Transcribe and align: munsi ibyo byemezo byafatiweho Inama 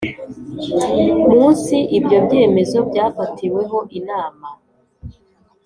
munsi 1.31 1.75
ibyo 1.97 2.17
byemezo 2.25 2.77
byafatiweho 2.89 3.77
Inama 3.99 4.47